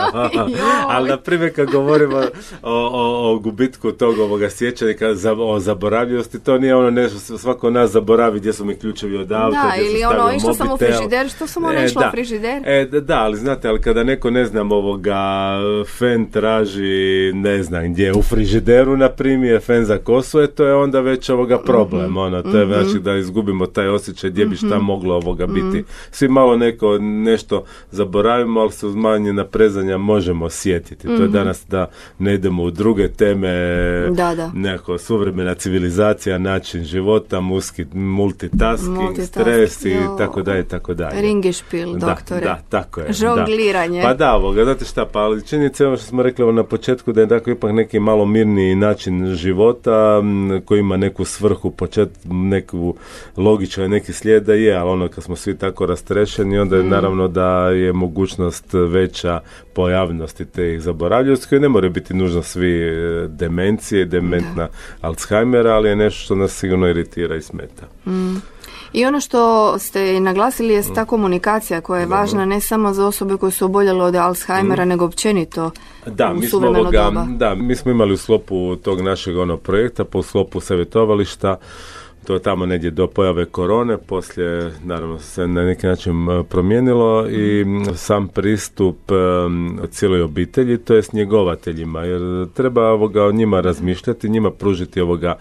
ali 0.95 1.09
na 1.09 1.17
primjer 1.17 1.55
kad 1.55 1.71
govorimo 1.71 2.17
o, 2.61 2.73
o, 2.73 3.31
o 3.31 3.39
gubitku 3.39 3.91
tog 3.91 4.19
ovoga 4.19 4.49
sjećanja, 4.49 4.93
o 5.39 5.59
zaboravljivosti, 5.59 6.39
to 6.39 6.57
nije 6.57 6.75
ono 6.75 6.89
nešto, 6.89 7.37
svako 7.37 7.69
nas 7.69 7.91
zaboravi 7.91 8.39
gdje 8.39 8.53
su 8.53 8.65
mi 8.65 8.75
ključevi 8.75 9.17
od 9.17 9.31
auta, 9.31 9.61
Da, 9.61 9.81
ili 9.81 10.03
ono, 10.03 10.31
išla 10.35 10.53
sam 10.53 10.71
u 10.71 10.77
frižider, 10.77 11.29
što 11.29 11.47
sam 11.47 11.65
ono 11.65 11.79
e, 11.79 11.85
išla 11.85 12.07
u 12.07 12.11
frižider? 12.11 12.61
E, 12.65 12.85
da, 12.85 13.19
ali 13.19 13.37
znate, 13.37 13.67
ali 13.67 13.81
kada 13.81 14.03
neko, 14.03 14.29
ne 14.29 14.45
znam, 14.45 14.71
ovoga, 14.71 15.59
fen 15.97 16.25
traži, 16.31 17.31
ne 17.33 17.63
znam, 17.63 17.93
gdje 17.93 18.13
u 18.13 18.21
frižideru, 18.21 18.97
na 18.97 19.09
primjer, 19.09 19.61
fen 19.61 19.85
za 19.85 19.97
kosu, 19.97 20.39
je, 20.39 20.47
to 20.47 20.65
je 20.65 20.75
onda 20.75 20.99
već 20.99 21.29
ovoga 21.29 21.57
problem, 21.57 22.05
mhm. 22.05 22.17
ono, 22.17 22.41
to 22.41 22.57
je 22.57 22.65
mm 22.65 22.75
znači 22.75 22.99
da 22.99 23.15
izgubimo 23.15 23.65
taj 23.65 23.87
osjećaj 23.87 24.29
gdje 24.29 24.45
bi 24.45 24.55
šta 24.55 24.75
mhm. 24.75 24.85
moglo 24.85 25.15
ovoga 25.25 25.47
biti. 25.47 25.77
Mm. 25.77 25.85
Svi 26.11 26.27
malo 26.27 26.57
neko 26.57 26.97
nešto 26.99 27.63
zaboravimo, 27.91 28.59
ali 28.59 28.71
se 28.71 28.87
uz 28.87 28.95
manje 28.95 29.33
naprezanja 29.33 29.97
možemo 29.97 30.49
sjetiti. 30.49 31.07
To 31.07 31.13
je 31.13 31.19
mhm. 31.19 31.31
danas 31.31 31.65
da 31.67 31.89
ne 32.19 32.33
idemo 32.33 32.63
u 32.63 32.71
druge 32.71 33.07
teme, 33.07 33.51
da, 34.09 34.35
da. 34.35 34.51
neko 34.53 34.97
suvremena 34.97 35.53
civilizacija, 35.53 36.37
način 36.37 36.83
života, 36.83 37.39
muski, 37.39 37.85
multitasking, 37.93 38.97
multitasking 38.97 39.27
stres 39.27 39.85
i 39.85 39.97
tako 40.17 40.41
dalje, 40.41 40.63
tako 40.63 40.93
dalje. 40.93 41.21
Ringešpil, 41.21 41.97
doktore. 41.97 42.45
Da, 42.45 42.59
tako 42.69 43.01
je. 43.01 43.13
Žongliranje. 43.13 44.01
Pa 44.03 44.13
da, 44.13 44.35
ovoga, 44.35 44.63
znate 44.63 44.85
šta, 44.85 45.05
pa 45.05 45.19
ali 45.19 45.45
činjenica 45.47 45.87
ono 45.87 45.97
što 45.97 46.05
smo 46.05 46.23
rekli 46.23 46.53
na 46.53 46.63
početku 46.63 47.11
da 47.11 47.21
je 47.21 47.27
tako 47.27 47.49
ipak 47.49 47.71
neki 47.73 47.99
malo 47.99 48.25
mirniji 48.25 48.75
način 48.75 49.35
života 49.35 50.21
koji 50.65 50.79
ima 50.79 50.97
neku 50.97 51.25
svrhu, 51.25 51.71
počet, 51.71 52.09
neku 52.25 52.95
logičan 53.37 53.89
neki 53.89 54.13
slijed 54.13 54.43
da 54.43 54.53
je, 54.53 54.75
ali 54.75 54.89
ono 54.89 55.07
kad 55.15 55.23
smo 55.23 55.35
svi 55.35 55.57
tako 55.57 55.85
rastrešeni, 55.85 56.59
onda 56.59 56.75
je 56.75 56.83
mm. 56.83 56.89
naravno 56.89 57.27
da 57.27 57.69
je 57.69 57.93
mogućnost 57.93 58.73
veća 58.73 59.39
pojavnosti 59.73 60.45
te 60.45 60.79
zaboravljivosti 60.79 61.47
koje 61.49 61.61
ne 61.61 61.69
moraju 61.69 61.91
biti 61.91 62.13
nužno 62.13 62.43
svi 62.43 62.81
e, 62.81 63.27
demencije, 63.27 64.05
dementna 64.05 64.67
Alzheimera, 65.01 65.73
ali 65.73 65.89
je 65.89 65.95
nešto 65.95 66.23
što 66.23 66.35
nas 66.35 66.51
sigurno 66.51 66.87
iritira 66.87 67.35
i 67.35 67.41
smeta. 67.41 67.85
Mm. 68.05 68.35
I 68.93 69.05
ono 69.05 69.19
što 69.19 69.79
ste 69.79 70.19
naglasili 70.19 70.73
je 70.73 70.83
ta 70.95 71.03
mm. 71.03 71.05
komunikacija 71.05 71.81
koja 71.81 71.99
je 71.99 72.05
važna 72.05 72.45
ne 72.45 72.61
samo 72.61 72.93
za 72.93 73.07
osobe 73.07 73.37
koje 73.37 73.51
su 73.51 73.65
oboljele 73.65 74.03
od 74.03 74.15
Alzheimera, 74.15 74.85
mm. 74.85 74.87
nego 74.87 75.05
općenito 75.05 75.71
da, 76.05 76.31
u 76.31 76.35
mi 76.35 76.47
smo 76.47 76.67
ovoga, 76.67 77.25
Da, 77.27 77.55
mi 77.55 77.75
smo 77.75 77.91
imali 77.91 78.13
u 78.13 78.17
sklopu 78.17 78.75
tog 78.75 79.01
našeg 79.01 79.37
ono 79.37 79.57
projekta, 79.57 80.03
po 80.03 80.23
sklopu 80.23 80.59
savjetovališta, 80.59 81.57
to 82.25 82.39
tamo 82.39 82.65
negdje 82.65 82.91
do 82.91 83.07
pojave 83.07 83.45
korone, 83.45 83.97
poslije 83.97 84.71
naravno 84.83 85.19
se 85.19 85.47
na 85.47 85.63
neki 85.63 85.87
način 85.87 86.27
promijenilo 86.49 87.27
i 87.29 87.65
sam 87.95 88.27
pristup 88.27 88.97
cijeloj 89.89 90.21
obitelji, 90.21 90.77
to 90.77 90.95
jest 90.95 91.13
njegovateljima, 91.13 92.01
jer 92.01 92.47
treba 92.53 92.87
ovoga 92.87 93.25
o 93.25 93.31
njima 93.31 93.61
razmišljati, 93.61 94.29
njima 94.29 94.51
pružiti 94.51 95.01
ovoga 95.01 95.37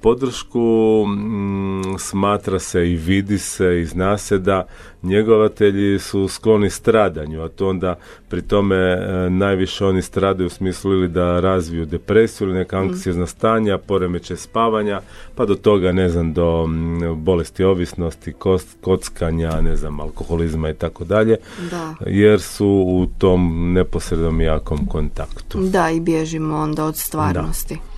podršku, 0.00 1.04
smatra 1.98 2.58
se 2.58 2.90
i 2.90 2.96
vidi 2.96 3.38
se 3.38 3.80
i 3.80 3.86
zna 3.86 4.18
se 4.18 4.38
da 4.38 4.66
njegovatelji 5.02 5.98
su 5.98 6.28
skloni 6.28 6.70
stradanju, 6.70 7.42
a 7.42 7.48
to 7.48 7.68
onda 7.68 7.98
pri 8.28 8.42
tome 8.42 8.76
e, 8.76 9.30
najviše 9.30 9.84
oni 9.86 10.02
stradaju 10.02 10.46
u 10.46 10.50
smislu 10.50 10.92
ili 10.92 11.08
da 11.08 11.40
razviju 11.40 11.86
depresiju 11.86 12.48
ili 12.48 12.58
neka 12.58 12.78
anksiozna 12.78 13.26
stanja, 13.26 13.78
poremeće 13.78 14.36
spavanja, 14.36 15.00
pa 15.34 15.46
do 15.46 15.54
toga, 15.54 15.92
ne 15.92 16.08
znam, 16.08 16.32
do 16.32 16.66
bolesti 17.16 17.64
ovisnosti, 17.64 18.34
kockanja, 18.80 19.60
ne 19.60 19.76
znam, 19.76 20.00
alkoholizma 20.00 20.70
i 20.70 20.74
tako 20.74 21.04
dalje, 21.04 21.36
jer 22.06 22.40
su 22.40 22.84
u 22.86 23.06
tom 23.18 23.72
neposrednom 23.72 24.40
jakom 24.40 24.86
kontaktu. 24.86 25.58
Da, 25.60 25.90
i 25.90 26.00
bježimo 26.00 26.56
onda 26.56 26.84
od 26.84 26.96
stvarnosti. 26.96 27.74
E, 27.74 27.95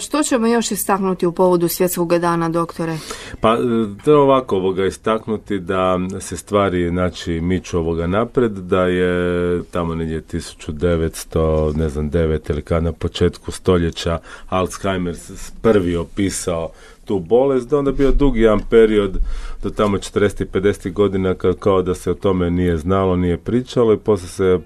što 0.00 0.22
ćemo 0.22 0.46
još 0.46 0.70
istaknuti 0.70 1.26
u 1.26 1.32
povodu 1.32 1.68
svjetskog 1.68 2.18
dana, 2.18 2.48
doktore? 2.48 2.98
Pa, 3.40 3.52
e, 3.54 4.10
je 4.10 4.16
ovako 4.16 4.56
ovoga 4.56 4.86
istaknuti 4.86 5.58
da 5.58 5.98
se 6.20 6.36
stvari, 6.36 6.88
znači, 6.88 7.40
miču 7.40 7.78
ovoga 7.78 8.06
napred, 8.06 8.52
da 8.52 8.82
je 8.82 9.62
tamo 9.70 9.94
negdje 9.94 10.22
1900, 10.22 11.76
ne 11.76 11.88
znam, 11.88 12.10
9 12.10 12.50
ili 12.50 12.62
kad 12.62 12.82
na 12.82 12.92
početku 12.92 13.50
stoljeća 13.50 14.18
Alzheimer 14.48 15.16
prvi 15.62 15.96
opisao 15.96 16.70
tu 17.04 17.18
bolest, 17.18 17.68
da 17.68 17.78
onda 17.78 17.92
bio 17.92 18.10
dugi 18.10 18.40
jedan 18.40 18.60
period 18.70 19.18
do 19.66 19.70
tamo 19.70 19.98
40. 19.98 20.42
i 20.42 20.46
50. 20.46 20.92
godina 20.92 21.34
kao 21.58 21.82
da 21.82 21.94
se 21.94 22.10
o 22.10 22.14
tome 22.14 22.50
nije 22.50 22.76
znalo, 22.76 23.16
nije 23.16 23.36
pričalo 23.38 23.92
i 23.92 23.98
poslije 23.98 24.28
se 24.28 24.60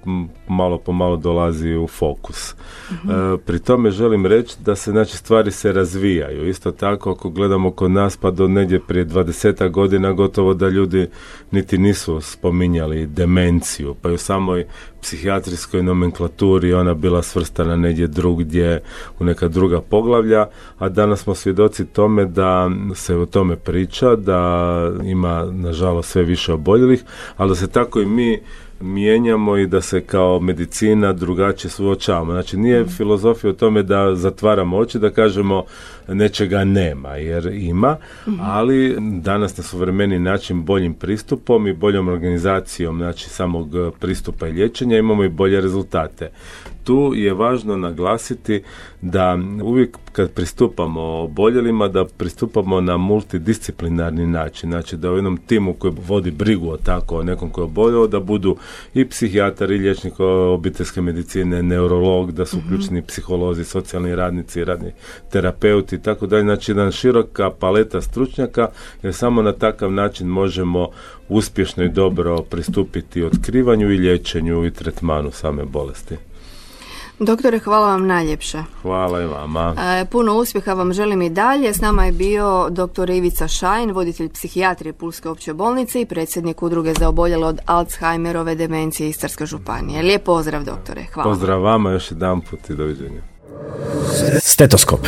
malo 0.49 0.79
po 0.79 0.93
malo 0.93 1.17
dolazi 1.17 1.75
u 1.75 1.87
fokus. 1.87 2.55
Mhm. 2.93 3.11
E, 3.11 3.37
pri 3.47 3.59
tome 3.59 3.91
želim 3.91 4.27
reći 4.27 4.57
da 4.65 4.77
se 4.77 4.91
znači 4.91 5.17
stvari 5.17 5.51
se 5.51 5.73
razvijaju. 5.73 6.49
Isto 6.49 6.71
tako 6.71 7.11
ako 7.11 7.31
gledamo 7.31 7.71
kod 7.71 7.91
nas 7.91 8.17
pa 8.17 8.31
do 8.31 8.49
negdje 8.49 8.81
prije 8.81 9.07
20 9.07 9.71
godina 9.71 10.13
gotovo 10.13 10.55
da 10.55 10.69
ljudi 10.69 11.07
niti 11.51 11.79
nisu 11.79 12.21
spominjali 12.21 13.07
demenciju, 13.07 13.95
pa 14.03 14.11
i 14.11 14.15
u 14.15 14.19
samoj 14.19 14.67
psihijatrijskoj 15.03 15.83
nomenklaturi 15.83 16.75
ona 16.75 16.95
bila 16.95 17.23
svrstana 17.23 17.77
negdje 17.77 18.07
drugdje 18.07 18.83
u 19.19 19.25
neka 19.25 19.49
druga 19.49 19.81
poglavlja, 19.81 20.47
a 20.79 20.89
danas 20.89 21.21
smo 21.21 21.35
svjedoci 21.35 21.87
tome 21.87 22.25
da 22.25 22.71
se 22.95 23.17
o 23.17 23.27
tome 23.27 23.57
priča, 23.57 24.17
da 24.17 24.90
ima 25.05 25.45
nažalost 25.53 26.11
sve 26.11 26.23
više 26.23 26.53
oboljelih, 26.53 27.05
ali 27.37 27.49
da 27.49 27.55
se 27.55 27.69
tako 27.69 28.01
i 28.01 28.07
mi 28.07 28.41
mijenjamo 28.81 29.57
i 29.57 29.67
da 29.67 29.81
se 29.81 30.01
kao 30.01 30.41
medicina 30.41 31.13
drugačije 31.13 31.71
suočavamo. 31.71 32.33
Znači 32.33 32.57
nije 32.57 32.81
mhm. 32.81 32.91
filozofija 32.91 33.51
o 33.51 33.55
tome 33.55 33.83
da 33.83 34.15
zatvaramo 34.15 34.77
oči, 34.77 34.99
da 34.99 35.11
kažemo 35.11 35.65
nečega 36.09 36.65
nema, 36.65 37.17
jer 37.17 37.47
ima, 37.47 37.97
mhm. 38.29 38.37
ali 38.41 38.97
danas 39.01 39.57
na 39.57 39.65
suvremeni 39.65 40.19
način 40.19 40.65
boljim 40.65 40.95
pristupom 40.95 41.67
i 41.67 41.73
boljom 41.73 42.09
organizacijom 42.09 42.97
znači 42.97 43.29
samog 43.29 43.69
pristupa 44.01 44.49
i 44.49 44.53
liječenja 44.53 44.99
imamo 44.99 45.25
i 45.25 45.29
bolje 45.29 45.61
rezultate 45.61 46.31
tu 46.91 47.13
je 47.15 47.35
važno 47.35 47.77
naglasiti 47.77 48.63
da 49.01 49.39
uvijek 49.63 49.97
kad 50.13 50.31
pristupamo 50.31 51.01
oboljelima 51.01 51.89
da 51.89 52.05
pristupamo 52.05 52.81
na 52.81 52.97
multidisciplinarni 52.97 54.27
način, 54.27 54.71
znači 54.71 54.97
da 54.97 55.11
u 55.11 55.15
jednom 55.15 55.37
timu 55.37 55.73
koji 55.73 55.95
vodi 56.07 56.31
brigu 56.31 56.71
o 56.71 56.77
tako 56.77 57.17
o 57.17 57.23
nekom 57.23 57.51
koji 57.51 57.63
je 57.63 57.67
oboljeo, 57.67 58.07
da 58.07 58.21
budu 58.21 58.57
i 58.95 59.05
psihijatar 59.05 59.71
i 59.71 59.79
liječnik 59.79 60.21
obiteljske 60.55 61.01
medicine, 61.01 61.63
neurolog, 61.63 62.33
da 62.33 62.47
su 62.47 62.57
mhm. 62.57 62.67
uključeni 62.67 63.03
psiholozi, 63.03 63.65
socijalni 63.65 64.15
radnici, 64.15 64.65
radni 64.65 64.93
terapeuti 65.33 65.97
i 65.97 66.03
tako 66.03 66.27
dalje, 66.27 66.43
znači 66.43 66.71
jedan 66.71 66.93
široka 66.93 67.51
paleta 67.51 68.01
stručnjaka 68.01 68.69
jer 69.03 69.15
samo 69.15 69.43
na 69.43 69.53
takav 69.53 69.93
način 69.93 70.27
možemo 70.27 70.89
uspješno 71.29 71.85
i 71.85 71.89
dobro 71.89 72.43
pristupiti 72.43 73.25
otkrivanju 73.25 73.93
i 73.93 73.99
liječenju 73.99 74.67
i 74.67 74.71
tretmanu 74.71 75.31
same 75.31 75.65
bolesti. 75.65 76.30
Doktore, 77.23 77.59
hvala 77.59 77.87
vam 77.87 78.07
najljepše. 78.07 78.63
Hvala 78.83 79.23
i 79.23 79.27
vama. 79.27 79.75
E, 79.79 80.05
puno 80.05 80.35
uspjeha 80.35 80.73
vam 80.73 80.93
želim 80.93 81.23
i 81.23 81.31
dalje. 81.31 81.75
S 81.75 81.81
nama 81.81 82.05
je 82.05 82.13
bio 82.13 82.69
dr. 82.71 83.11
Ivica 83.11 83.49
Šajn, 83.49 83.91
voditelj 83.93 84.29
psihijatrije 84.29 84.93
Pulske 84.93 85.29
opće 85.29 85.55
bolnice 85.55 86.01
i 86.01 86.07
predsjednik 86.07 86.63
udruge 86.63 86.95
za 86.95 87.09
oboljele 87.09 87.47
od 87.47 87.59
Alzheimerove 87.67 88.55
demencije 88.55 89.09
Istarske 89.09 89.47
županije. 89.47 90.03
Lijep 90.03 90.25
pozdrav, 90.25 90.65
doktore. 90.65 91.07
Hvala. 91.15 91.31
Pozdrav 91.31 91.63
vama 91.63 91.91
još 91.91 92.11
jedan 92.11 92.41
put 92.41 92.71
i 92.71 92.75
doviđenja. 92.75 93.23
Stetoskop. 94.41 95.01